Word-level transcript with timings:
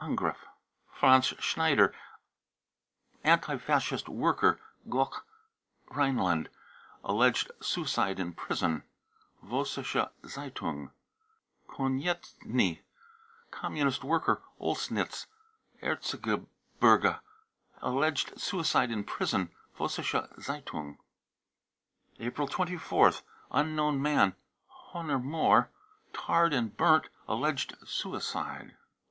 (Angriff.) 0.00 0.46
franz 0.90 1.26
schneider, 1.40 1.94
anti 3.22 3.58
Fascist 3.58 4.08
worker, 4.08 4.58
Goch, 4.88 5.26
Rhineland, 5.90 6.48
alleged 7.04 7.50
suicide 7.60 8.18
in 8.18 8.32
prison, 8.32 8.84
(Vossiscke 9.44 10.08
Z 10.26 10.40
e 10.40 10.48
itung.) 10.50 10.90
konietzny, 11.68 12.80
Communist 13.50 14.02
worker, 14.04 14.40
Oelsnitz, 14.58 15.26
Erzgebirge, 15.82 17.20
alleged 17.82 18.40
suicide 18.40 18.90
in 18.90 19.04
prison. 19.04 19.50
(Vossiscke 19.78 20.34
Zeitung.) 20.40 20.96
April 22.18 22.48
24th. 22.48 23.20
unknown 23.50 24.00
man, 24.00 24.34
Honer 24.66 25.18
Moor, 25.18 25.68
tarred 26.14 26.54
and 26.54 26.74
burnt, 26.74 27.10
alleged 27.28 27.76
suicide. 27.86 28.78